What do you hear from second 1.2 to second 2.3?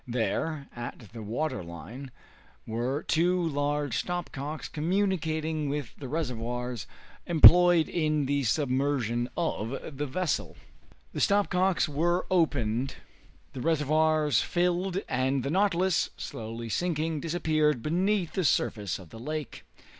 water line,